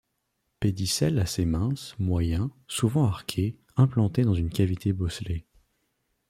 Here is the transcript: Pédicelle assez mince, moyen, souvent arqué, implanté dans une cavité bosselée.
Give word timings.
Pédicelle 0.59 1.19
assez 1.19 1.45
mince, 1.45 1.93
moyen, 1.99 2.49
souvent 2.67 3.05
arqué, 3.05 3.59
implanté 3.77 4.23
dans 4.23 4.33
une 4.33 4.49
cavité 4.49 4.93
bosselée. 4.93 5.45